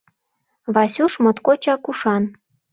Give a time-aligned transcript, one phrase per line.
[0.73, 2.23] Васюш моткочак ушан.